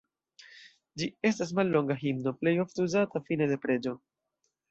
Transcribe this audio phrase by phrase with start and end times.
[1.01, 3.97] Ĝi estas mallonga himno, plej ofte uzata fine de preĝo.